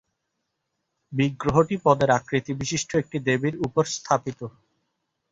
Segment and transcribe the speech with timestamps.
[1.11, 4.39] বিগ্রহটি পদ্মের আকৃতিবিশিষ্ট একটি বেদীর উপর স্থাপিত।